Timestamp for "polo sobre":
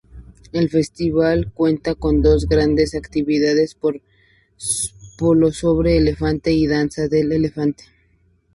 5.19-5.95